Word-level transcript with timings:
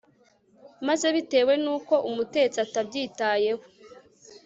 maze 0.87 1.07
bitewe 1.15 1.53
nuko 1.63 1.93
umutetsi 2.09 2.57
atabyitayeho 2.65 3.63